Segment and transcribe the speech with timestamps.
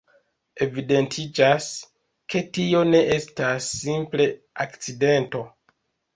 [0.65, 1.67] Evidentiĝas,
[2.35, 4.29] ke tio ne estas simple
[4.69, 5.45] akcidento.